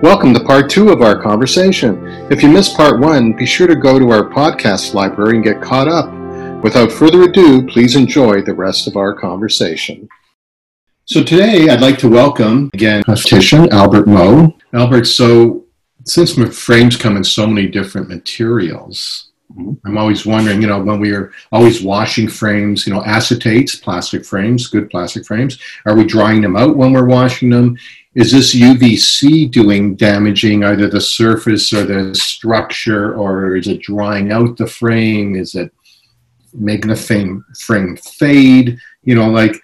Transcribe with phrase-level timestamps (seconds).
[0.00, 2.06] Welcome to part two of our conversation.
[2.30, 5.60] If you missed part one, be sure to go to our podcast library and get
[5.60, 6.12] caught up.
[6.62, 10.08] Without further ado, please enjoy the rest of our conversation.
[11.04, 14.56] So today I'd like to welcome again esthetician Albert Moe.
[14.72, 15.64] Albert, so
[16.04, 19.27] since frames come in so many different materials.
[19.52, 19.86] Mm-hmm.
[19.86, 24.24] I'm always wondering, you know, when we are always washing frames, you know, acetates, plastic
[24.24, 27.78] frames, good plastic frames, are we drying them out when we're washing them?
[28.18, 34.32] is this UVC doing damaging either the surface or the structure, or is it drying
[34.32, 35.36] out the frame?
[35.36, 35.72] Is it
[36.52, 38.76] making the frame, frame fade?
[39.04, 39.54] You know, like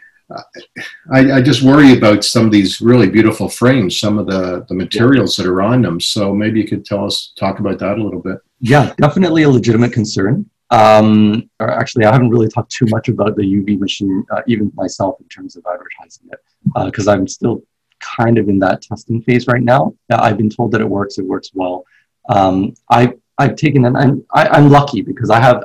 [1.13, 4.75] I, I, just worry about some of these really beautiful frames, some of the, the
[4.75, 6.01] materials that are on them.
[6.01, 8.39] So maybe you could tell us, talk about that a little bit.
[8.67, 10.49] Yeah, definitely a legitimate concern.
[10.71, 14.73] Um, or actually, I haven't really talked too much about the UV machine, uh, even
[14.75, 16.41] myself, in terms of advertising it,
[16.87, 17.63] because uh, I'm still
[18.01, 19.95] kind of in that testing phase right now.
[20.11, 21.19] I've been told that it works.
[21.19, 21.85] It works well.
[22.31, 25.65] Um, I've I've taken and I'm I, I'm lucky because I have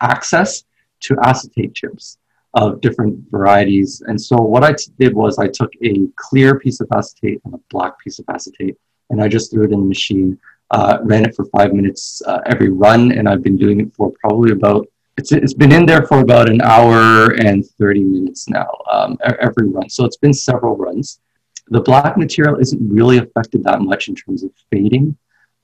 [0.00, 0.62] access
[1.00, 2.18] to acetate chips
[2.54, 4.04] of different varieties.
[4.06, 7.54] And so what I t- did was I took a clear piece of acetate and
[7.54, 8.76] a black piece of acetate,
[9.10, 10.38] and I just threw it in the machine.
[10.72, 14.12] Uh, ran it for five minutes uh, every run, and I've been doing it for
[14.20, 18.68] probably about it's it's been in there for about an hour and 30 minutes now
[18.90, 19.88] um, every run.
[19.88, 21.20] So it's been several runs.
[21.68, 25.16] The black material isn't really affected that much in terms of fading.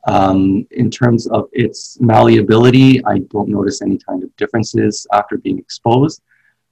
[0.08, 5.58] Um, in terms of its malleability, I don't notice any kind of differences after being
[5.58, 6.22] exposed.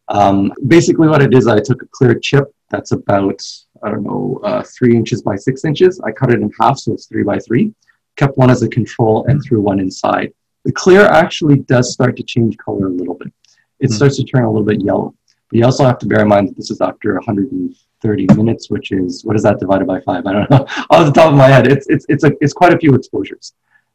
[0.08, 3.40] Um, basically, what it is, I took a clear chip that's about,
[3.84, 6.00] I don't know, uh, three inches by six inches.
[6.00, 7.72] I cut it in half, so it's three by three.
[8.20, 10.34] Kept one as a control and threw one inside.
[10.66, 13.32] The clear actually does start to change color a little bit.
[13.78, 15.14] It mm starts to turn a little bit yellow.
[15.48, 18.92] But you also have to bear in mind that this is after 130 minutes, which
[18.92, 20.26] is what is that divided by five?
[20.26, 20.66] I don't know.
[20.90, 23.54] Off the top of my head, it's it's it's a it's quite a few exposures,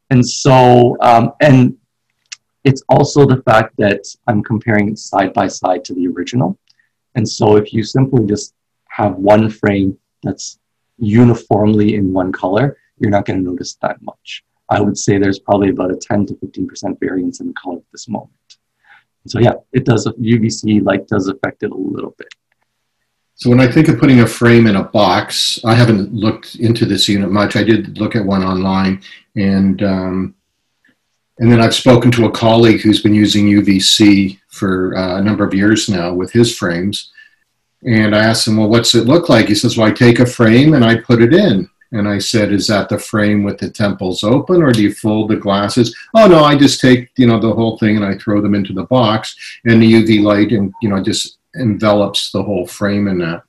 [0.09, 1.77] and so um, and
[2.63, 6.57] it's also the fact that I'm comparing it side by side to the original,
[7.13, 8.55] and so if you simply just
[8.89, 10.57] have one frame that's
[10.97, 14.43] uniformly in one color, you're not going to notice that much.
[14.69, 17.91] I would say there's probably about a 10 to 15% variance in the color at
[17.91, 18.31] this moment.
[19.27, 20.05] So yeah, it does.
[20.05, 22.27] UVC light does affect it a little bit.
[23.35, 26.85] So when I think of putting a frame in a box, I haven't looked into
[26.85, 27.55] this unit much.
[27.55, 29.01] I did look at one online,
[29.35, 30.35] and um,
[31.39, 35.43] and then I've spoken to a colleague who's been using UVC for uh, a number
[35.43, 37.11] of years now with his frames.
[37.83, 39.47] And I asked him, well, what's it look like?
[39.47, 41.69] He says, well, I take a frame and I put it in.
[41.91, 45.29] And I said, is that the frame with the temples open or do you fold
[45.29, 45.95] the glasses?
[46.15, 48.73] Oh, no, I just take, you know, the whole thing and I throw them into
[48.73, 49.35] the box
[49.65, 53.43] and the UV light and, you know, just envelops the whole frame in that.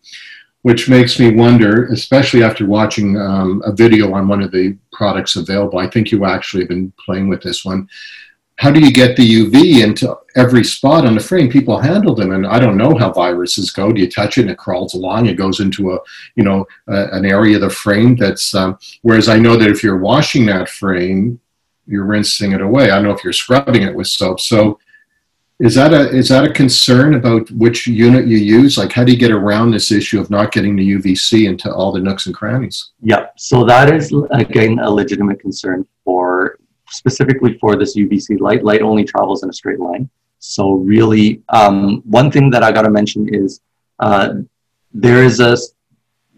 [0.63, 5.37] Which makes me wonder, especially after watching um, a video on one of the products
[5.37, 5.79] available.
[5.79, 7.89] I think you actually have been playing with this one
[8.57, 11.51] how do you get the UV into every spot on the frame?
[11.51, 13.93] People handle them, and I don't know how viruses go.
[13.93, 15.27] Do you touch it and it crawls along?
[15.27, 15.99] It goes into a,
[16.37, 18.55] you know, a, an area of the frame that's.
[18.55, 21.39] Um, whereas I know that if you're washing that frame,
[21.87, 22.85] you're rinsing it away.
[22.85, 24.41] I don't know if you're scrubbing it with soap.
[24.41, 24.79] So,
[25.61, 28.79] is that a is that a concern about which unit you use?
[28.79, 31.93] Like, how do you get around this issue of not getting the UVC into all
[31.93, 32.93] the nooks and crannies?
[33.03, 36.59] Yeah, so that is again a legitimate concern for
[36.91, 40.09] specifically for this UVC light, light only travels in a straight line.
[40.39, 43.61] So really, um, one thing that I got to mention is
[43.99, 44.35] uh,
[44.93, 45.57] there is a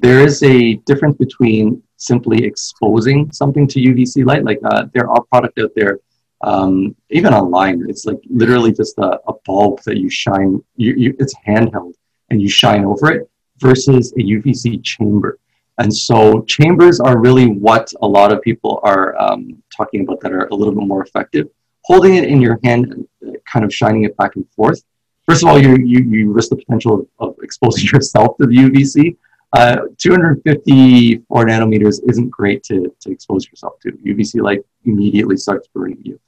[0.01, 4.45] there is a difference between simply exposing something to UVC light.
[4.45, 5.99] Like uh, there are product out there,
[6.43, 7.85] um, even online.
[7.89, 10.63] It's like literally just a, a bulb that you shine.
[10.77, 11.95] You, you, it's handheld
[12.31, 15.39] and you shine over it versus a UVC chamber.
[15.79, 20.33] And so chambers are really what a lot of people are um, talking about that
[20.33, 21.49] are a little bit more effective.
[21.85, 24.83] Holding it in your hand and uh, kind of shining it back and forth.
[25.27, 28.57] First of all, you, you, you risk the potential of, of exposing yourself to the
[28.57, 29.17] UVC.
[29.57, 33.93] Uh, 254 nanometers isn't great to, to expose yourself to.
[33.93, 36.21] UVC light immediately starts burning you.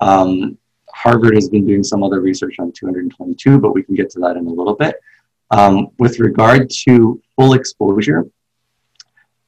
[0.00, 0.58] Um,
[0.92, 4.36] Harvard has been doing some other research on 222, but we can get to that
[4.36, 4.96] in a little bit.
[5.50, 8.26] Um, with regard to full exposure,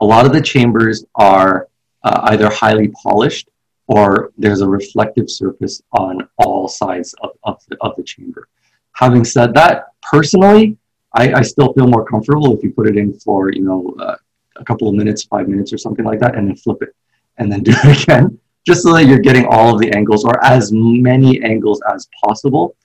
[0.00, 1.68] a lot of the chambers are
[2.04, 3.48] uh, either highly polished
[3.88, 8.48] or there's a reflective surface on all sides of, of, the, of the chamber.
[8.92, 10.76] Having said that, personally,
[11.14, 14.16] I, I, still feel more comfortable if you put it in for, you know, uh,
[14.56, 16.94] a couple of minutes, five minutes or something like that, and then flip it
[17.38, 20.44] and then do it again, just so that you're getting all of the angles or
[20.44, 22.76] as many angles as possible.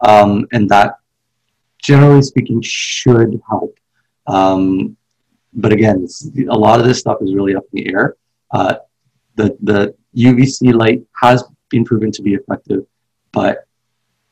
[0.00, 0.96] Um, and that,
[1.82, 3.76] generally speaking, should help.
[4.26, 4.96] Um,
[5.52, 6.06] but again,
[6.48, 8.16] a lot of this stuff is really up in the air.
[8.52, 8.76] Uh,
[9.36, 12.84] the, the UVC light has been proven to be effective,
[13.32, 13.66] but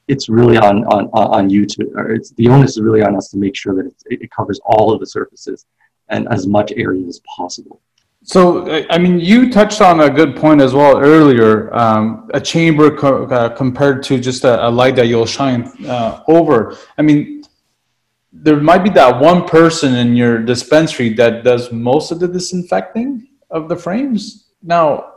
[0.08, 3.28] it's really on, on, on you to, or it's the onus is really on us
[3.28, 5.66] to make sure that it covers all of the surfaces
[6.08, 7.80] and as much area as possible.
[8.24, 11.74] So, I mean, you touched on a good point as well earlier.
[11.74, 16.22] Um, a chamber co- uh, compared to just a, a, light that you'll shine uh,
[16.26, 16.76] over.
[16.98, 17.37] I mean,
[18.32, 23.26] there might be that one person in your dispensary that does most of the disinfecting
[23.50, 24.50] of the frames.
[24.62, 25.12] Now,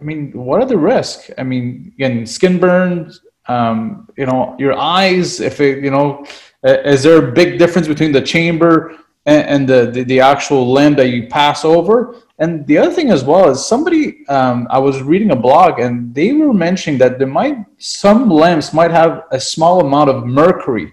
[0.00, 1.30] I mean, what are the risks?
[1.38, 6.26] I mean, again, skin burns, um, you know, your eyes, if it, you know,
[6.64, 10.96] is there a big difference between the chamber and, and the, the, the, actual lamp
[10.96, 12.16] that you pass over?
[12.38, 16.14] And the other thing as well is somebody, um, I was reading a blog and
[16.14, 20.92] they were mentioning that there might, some lamps might have a small amount of mercury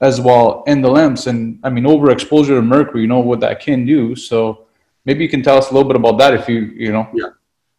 [0.00, 1.26] as well in the lamps.
[1.26, 4.16] And I mean, overexposure to mercury, you know what that can do.
[4.16, 4.66] So
[5.04, 7.08] maybe you can tell us a little bit about that if you, you know.
[7.14, 7.28] Yeah.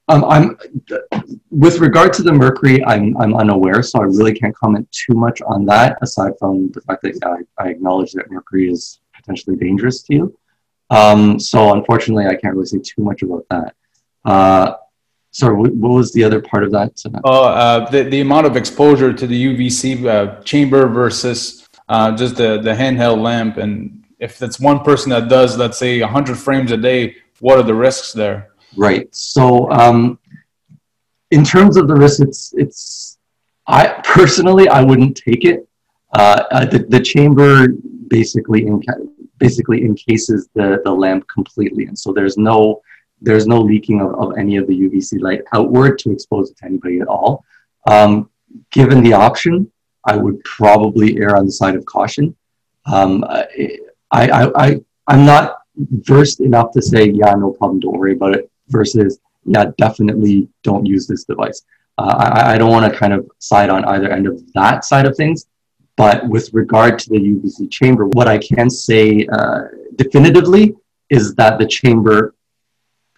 [0.08, 0.58] Um, I'm
[1.52, 5.42] with regard to the mercury, I'm I'm unaware, so I really can't comment too much
[5.42, 5.98] on that.
[6.02, 10.38] Aside from the fact that I, I acknowledge that mercury is potentially dangerous to you.
[10.90, 13.76] Um, so unfortunately, I can't really say too much about that.
[14.26, 14.76] Uh,
[15.32, 16.92] sorry, what, what, was the other part of that?
[17.24, 22.36] Oh, uh, the the amount of exposure to the UVC uh, chamber versus uh, just
[22.36, 26.72] the the handheld lamp, and if it's one person that does, let's say, 100 frames
[26.72, 28.52] a day, what are the risks there?
[28.78, 29.14] Right.
[29.14, 30.20] So, um,
[31.32, 33.18] in terms of the risk, it's it's.
[33.68, 35.68] I personally, I wouldn't take it.
[36.14, 37.68] Uh, uh, the, the chamber
[38.08, 39.08] basically enca-
[39.38, 42.82] basically encases the, the lamp completely, and so there's no
[43.22, 46.66] there's no leaking of, of any of the UVC light outward to expose it to
[46.66, 47.46] anybody at all.
[47.88, 48.30] Um,
[48.72, 49.72] given the option,
[50.06, 52.36] I would probably err on the side of caution.
[52.86, 53.78] Um, I,
[54.12, 58.50] I, I, I'm not versed enough to say, yeah, no problem, don't worry about it
[58.68, 61.64] versus yeah, definitely don't use this device.
[61.98, 65.06] Uh, I, I don't want to kind of side on either end of that side
[65.06, 65.48] of things.
[65.98, 69.64] But with regard to the UVC chamber, what I can say uh,
[69.96, 70.74] definitively
[71.10, 72.34] is that the chamber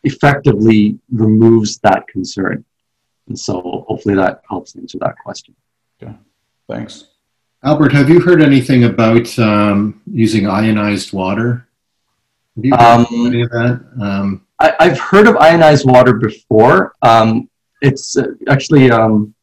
[0.04, 2.66] effectively removes that concern.
[3.28, 5.56] And so hopefully that helps answer that question.
[6.02, 6.14] Okay,
[6.70, 7.06] thanks.
[7.64, 11.68] Albert, have you heard anything about um, using ionized water?
[12.56, 13.86] Have you heard um, any of that?
[14.02, 16.94] Um, I, have heard of ionized water before.
[17.02, 17.50] Um,
[17.82, 19.34] it's uh, actually um,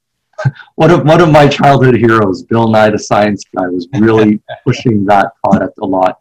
[0.75, 5.05] one of one of my childhood heroes, Bill Nye the Science Guy, was really pushing
[5.07, 6.19] that product a lot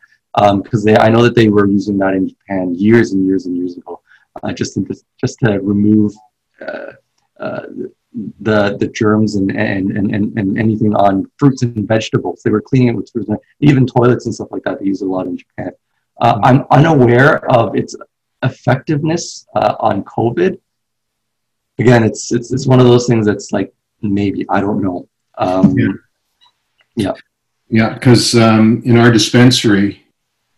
[0.63, 3.57] because um, I know that they were using that in Japan years and years and
[3.57, 4.01] years ago,
[4.43, 4.85] uh, just to
[5.19, 6.13] just to remove
[6.61, 6.93] uh,
[7.39, 7.61] uh,
[8.41, 12.41] the the germs and, and and, and anything on fruits and vegetables.
[12.43, 14.79] They were cleaning it with fruits, and even toilets and stuff like that.
[14.79, 15.71] They use a lot in Japan.
[16.19, 16.45] Uh, mm-hmm.
[16.45, 17.95] I'm unaware of its
[18.43, 20.59] effectiveness uh, on COVID.
[21.77, 25.07] Again, it's, it's it's one of those things that's like maybe I don't know.
[25.37, 25.93] Um, yeah,
[26.95, 27.13] yeah,
[27.69, 27.93] yeah.
[27.93, 30.03] Because um, in our dispensary,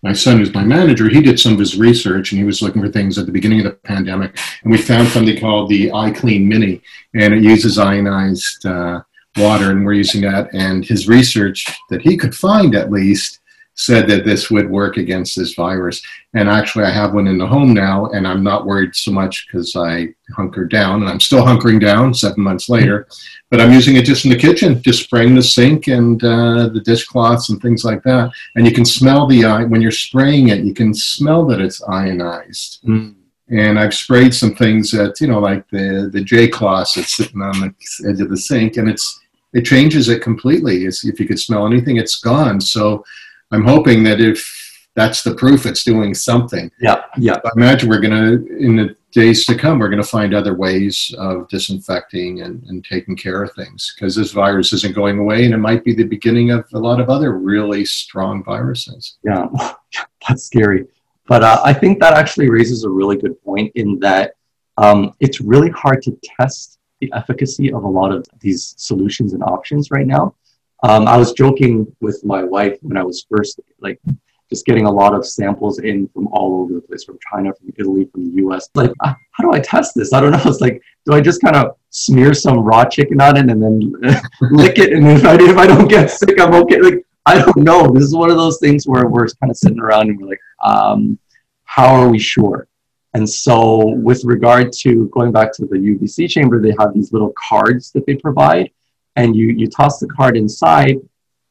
[0.04, 2.82] my son, who's my manager, he did some of his research and he was looking
[2.82, 6.46] for things at the beginning of the pandemic, and we found something called the iClean
[6.46, 6.82] Mini,
[7.14, 9.02] and it uses ionized uh,
[9.38, 10.54] water, and we're using that.
[10.54, 13.41] And his research that he could find, at least,
[13.82, 16.02] said that this would work against this virus.
[16.36, 19.48] And actually, I have one in the home now, and I'm not worried so much
[19.48, 23.08] because I hunkered down, and I'm still hunkering down seven months later.
[23.50, 26.82] But I'm using it just in the kitchen, just spraying the sink and uh, the
[26.86, 28.32] dishcloths and things like that.
[28.56, 31.82] And you can smell the uh, when you're spraying it, you can smell that it's
[31.82, 32.84] ionized.
[32.84, 33.16] Mm.
[33.50, 37.42] And I've sprayed some things that you know, like the the J cloth that's sitting
[37.42, 37.74] on the
[38.08, 39.20] edge of the sink, and it's
[39.54, 40.86] it changes it completely.
[40.86, 42.62] It's, if you could smell anything, it's gone.
[42.62, 43.04] So
[43.52, 44.62] I'm hoping that if
[44.96, 46.70] that's the proof it's doing something.
[46.80, 47.38] Yeah, yeah.
[47.46, 50.56] I imagine we're going to, in the days to come, we're going to find other
[50.56, 55.46] ways of disinfecting and, and taking care of things because this virus isn't going away
[55.46, 59.18] and it might be the beginning of a lot of other really strong viruses.
[59.24, 59.48] Yeah,
[60.28, 60.88] that's scary.
[61.28, 64.36] But uh, I think that actually raises a really good point in that
[64.78, 69.44] um, it's really hard to test the efficacy of a lot of these solutions and
[69.44, 70.36] options right now.
[70.84, 74.00] Um, I was joking with my wife when I was first like
[74.52, 77.72] just getting a lot of samples in from all over the place, from China, from
[77.78, 78.70] Italy, from the U.S.
[78.76, 80.12] Like, uh, how do I test this?
[80.12, 80.42] I don't know.
[80.46, 83.94] It's like, do I just kind of smear some raw chicken on it and then
[84.52, 86.82] lick it, and if I if I don't get sick, I'm okay.
[86.82, 87.92] Like, I don't know.
[87.92, 90.42] This is one of those things where we're kind of sitting around and we're like,
[90.64, 91.20] um,
[91.64, 92.68] how are we sure?
[93.14, 97.34] And so, with regard to going back to the UVC chamber, they have these little
[97.38, 98.72] cards that they provide
[99.16, 100.98] and you you toss the card inside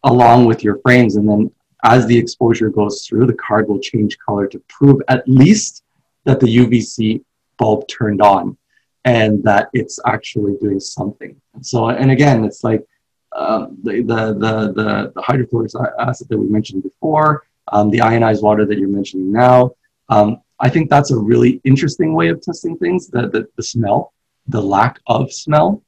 [0.04, 1.50] along with your frames and then
[1.84, 5.82] as the exposure goes through the card will change color to prove at least
[6.24, 7.22] that the UVC
[7.58, 8.56] bulb turned on
[9.04, 11.40] and that it's actually doing something.
[11.62, 12.84] So, and again, it's like
[13.32, 18.42] um, the, the, the, the, the hydrochloric acid that we mentioned before, um, the ionized
[18.42, 19.72] water that you're mentioning now.
[20.08, 24.12] Um, I think that's a really interesting way of testing things, the, the, the smell,
[24.48, 25.82] the lack of smell.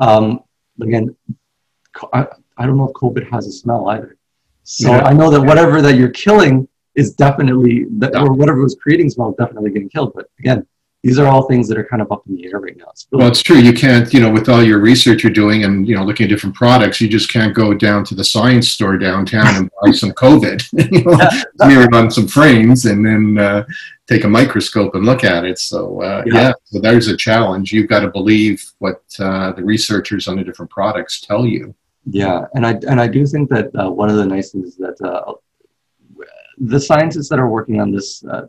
[0.00, 0.40] Um,
[0.80, 1.14] again,
[2.12, 2.26] I,
[2.56, 4.16] I don't know if COVID has a smell either.
[4.62, 5.04] So yeah.
[5.04, 8.22] I know that whatever that you're killing is definitely, that, yeah.
[8.22, 10.12] or whatever was creating smell is definitely getting killed.
[10.14, 10.66] But again,
[11.02, 12.86] these are all things that are kind of up in the air right now.
[12.90, 13.58] It's really well, it's true.
[13.58, 16.30] You can't, you know, with all your research you're doing and, you know, looking at
[16.30, 20.12] different products, you just can't go down to the science store downtown and buy some
[20.12, 21.18] COVID, you know,
[21.60, 23.64] smear it on some frames and then uh,
[24.06, 25.58] take a microscope and look at it.
[25.58, 26.34] So, uh, yeah.
[26.34, 26.52] yeah.
[26.64, 27.72] so there's a challenge.
[27.72, 31.74] You've got to believe what uh, the researchers on the different products tell you.
[32.06, 32.44] Yeah.
[32.54, 35.00] And I, and I do think that uh, one of the nice things is that
[35.00, 35.32] uh,
[36.58, 38.46] the scientists that are working on this uh,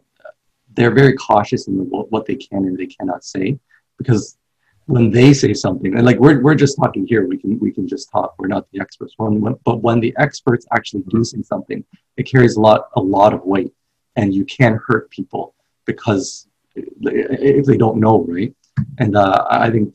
[0.76, 3.58] they're very cautious in what they can and they cannot say
[3.98, 4.38] because
[4.86, 7.88] when they say something and like we're, we're just talking here we can we can
[7.88, 11.42] just talk we're not the experts when, when, but when the experts actually do say
[11.42, 11.84] something
[12.18, 13.74] it carries a lot a lot of weight
[14.16, 15.54] and you can hurt people
[15.86, 18.54] because if they don't know right
[19.00, 19.94] and uh, i think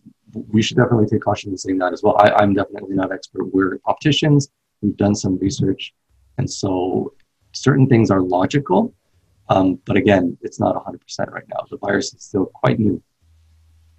[0.50, 3.52] we should definitely take caution in saying that as well I, i'm definitely not expert
[3.52, 4.50] we're opticians
[4.80, 5.94] we've done some research
[6.38, 7.12] and so
[7.52, 8.94] certain things are logical
[9.50, 11.66] um, but again, it's not 100% right now.
[11.68, 13.02] The virus is still quite new.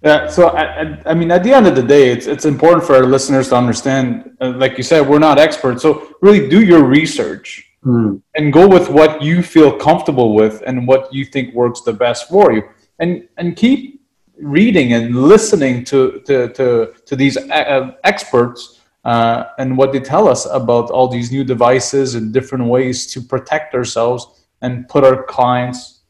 [0.02, 2.96] Yeah, so I, I, mean, at the end of the day, it's it's important for
[2.96, 4.36] our listeners to understand.
[4.40, 8.20] Uh, like you said, we're not experts, so really do your research mm.
[8.34, 12.28] and go with what you feel comfortable with and what you think works the best
[12.28, 12.62] for you,
[12.98, 14.00] and and keep
[14.38, 20.28] reading and listening to to to, to these uh, experts uh, and what they tell
[20.28, 25.24] us about all these new devices and different ways to protect ourselves and put our
[25.24, 26.02] clients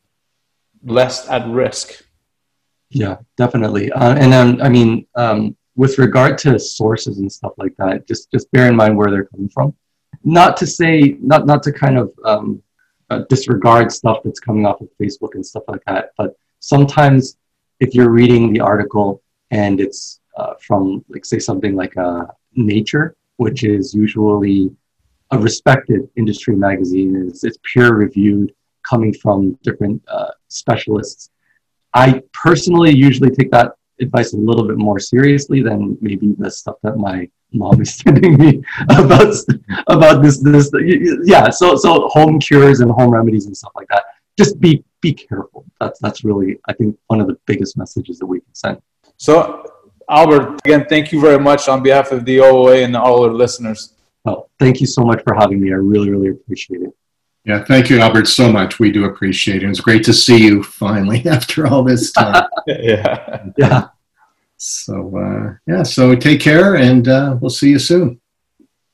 [0.85, 2.05] less at risk.
[2.91, 3.91] Yeah, definitely.
[3.93, 8.31] Uh, and then, I mean, um, with regard to sources and stuff like that, just
[8.31, 9.75] just bear in mind where they're coming from.
[10.25, 12.63] Not to say, not not to kind of um,
[13.11, 17.37] uh, disregard stuff that's coming off of Facebook and stuff like that, but sometimes
[17.81, 22.25] if you're reading the article and it's uh, from, like, say something like uh,
[22.55, 24.71] Nature, which is usually
[25.31, 27.27] a respected industry magazine.
[27.29, 28.55] It's, it's peer reviewed,
[28.89, 31.31] coming from different uh, specialists.
[31.95, 33.73] I personally usually take that
[34.03, 38.37] advice a little bit more seriously than maybe the stuff that my mom is sending
[38.39, 39.35] me about
[39.89, 40.71] about this this
[41.25, 44.05] yeah so so home cures and home remedies and stuff like that
[44.39, 48.27] just be be careful that's that's really i think one of the biggest messages that
[48.27, 48.81] we can send
[49.19, 49.65] so
[50.09, 53.95] albert again thank you very much on behalf of the oa and all our listeners
[54.25, 55.73] well, thank you so much for having me.
[55.73, 56.95] I really, really appreciate it.
[57.45, 58.79] Yeah, thank you, Albert, so much.
[58.79, 59.69] We do appreciate it.
[59.69, 62.45] It's great to see you finally after all this time.
[62.67, 63.47] yeah.
[63.57, 63.89] Yeah.
[64.57, 68.21] So, uh, yeah, so take care and uh, we'll see you soon.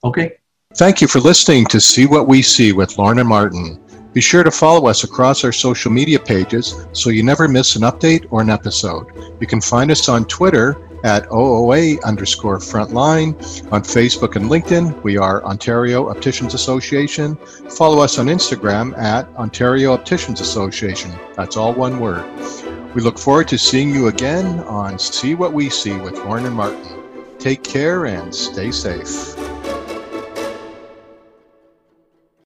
[0.02, 0.38] Okay.
[0.76, 3.78] Thank you for listening to See What We See with Lorna Martin.
[4.14, 7.82] Be sure to follow us across our social media pages so you never miss an
[7.82, 9.06] update or an episode.
[9.40, 13.34] You can find us on Twitter at OOA underscore frontline.
[13.72, 17.36] On Facebook and LinkedIn, we are Ontario Opticians Association.
[17.76, 21.12] Follow us on Instagram at Ontario Opticians Association.
[21.34, 22.24] That's all one word.
[22.94, 27.02] We look forward to seeing you again on See What We See with Lorna Martin.
[27.38, 29.47] Take care and stay safe.